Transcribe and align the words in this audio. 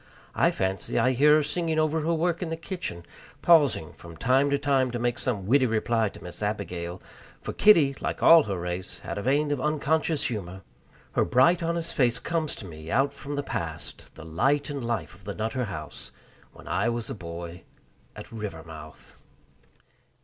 I 0.33 0.49
fancy 0.49 0.97
I 0.97 1.11
hear 1.11 1.35
her 1.35 1.43
singing 1.43 1.77
over 1.77 2.01
her 2.01 2.13
work 2.15 2.41
in 2.41 2.49
the 2.49 2.57
kitchen, 2.57 3.05
pausing 3.43 3.93
from 3.93 4.17
time 4.17 4.49
to 4.49 4.57
time 4.57 4.89
to 4.89 4.97
make 4.97 5.19
some 5.19 5.45
witty 5.45 5.67
reply 5.67 6.09
to 6.09 6.23
Miss 6.23 6.41
Abigail 6.41 6.99
for 7.39 7.53
Kitty, 7.53 7.93
like 8.01 8.23
all 8.23 8.41
her 8.45 8.59
race, 8.59 9.01
had 9.01 9.19
a 9.19 9.21
vein 9.21 9.51
of 9.51 9.61
unconscious 9.61 10.23
humor. 10.23 10.63
Her 11.11 11.23
bright 11.23 11.61
honest 11.61 11.93
face 11.93 12.17
comes 12.17 12.55
to 12.55 12.65
me 12.65 12.89
out 12.89 13.13
from 13.13 13.35
the 13.35 13.43
past, 13.43 14.15
the 14.15 14.25
light 14.25 14.71
and 14.71 14.83
life 14.83 15.13
of 15.13 15.23
the 15.23 15.35
Nutter 15.35 15.65
House 15.65 16.11
when 16.51 16.67
I 16.67 16.89
was 16.89 17.11
a 17.11 17.13
boy 17.13 17.61
at 18.15 18.31
Rivermouth. 18.31 19.15